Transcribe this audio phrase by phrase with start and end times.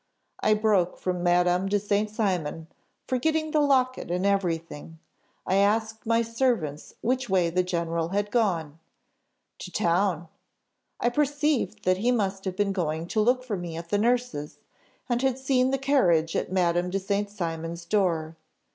[0.39, 2.09] I broke from Madame de St.
[2.09, 2.65] Cymon,
[3.05, 4.97] forgetting the locket and everything.
[5.45, 8.79] I asked my servants which way the general had gone?
[9.59, 10.27] 'To Town.'
[10.99, 14.57] I perceived that he must have been going to look for me at the nurse's,
[15.07, 17.29] and had seen the carriage at Madame de St.
[17.29, 18.35] Cymon's door.